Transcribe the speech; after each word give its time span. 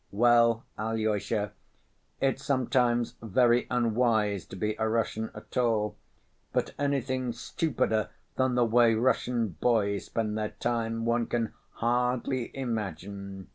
"Well, 0.09 0.65
Alyosha, 0.79 1.51
it's 2.19 2.43
sometimes 2.43 3.13
very 3.21 3.67
unwise 3.69 4.47
to 4.47 4.55
be 4.55 4.75
a 4.79 4.89
Russian 4.89 5.29
at 5.35 5.55
all, 5.57 5.95
but 6.51 6.73
anything 6.79 7.33
stupider 7.33 8.09
than 8.35 8.55
the 8.55 8.65
way 8.65 8.95
Russian 8.95 9.49
boys 9.61 10.05
spend 10.05 10.35
their 10.39 10.55
time 10.59 11.05
one 11.05 11.27
can 11.27 11.53
hardly 11.73 12.49
imagine. 12.57 13.49